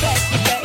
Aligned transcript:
back, 0.00 0.44
back. 0.44 0.55